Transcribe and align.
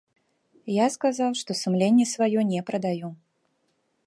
Я 0.83 0.87
сказаў, 0.95 1.29
што 1.41 1.57
сумленне 1.61 2.05
сваё 2.15 2.39
не 2.51 2.67
прадаю. 2.71 3.07